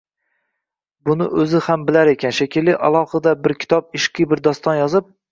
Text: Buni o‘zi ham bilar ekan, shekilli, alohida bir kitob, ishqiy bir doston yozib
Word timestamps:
Buni 1.09 1.25
o‘zi 1.41 1.59
ham 1.65 1.83
bilar 1.89 2.09
ekan, 2.13 2.33
shekilli, 2.37 2.73
alohida 2.87 3.33
bir 3.43 3.53
kitob, 3.65 3.91
ishqiy 3.99 4.29
bir 4.33 4.41
doston 4.49 4.79
yozib 4.79 5.13